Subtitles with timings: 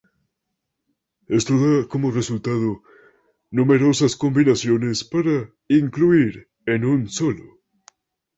[1.37, 2.69] Esto da como resultado
[3.57, 5.35] numerosas combinaciones para
[5.79, 6.33] incluir
[6.65, 7.47] en un solo.